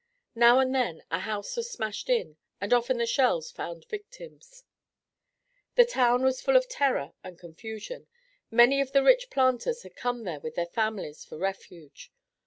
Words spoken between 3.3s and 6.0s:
found victims. The